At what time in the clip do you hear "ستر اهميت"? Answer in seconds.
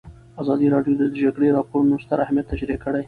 2.03-2.45